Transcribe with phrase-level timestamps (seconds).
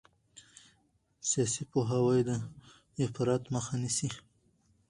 [1.29, 2.29] سیاسي پوهاوی د
[3.05, 4.09] افراط مخه نیسي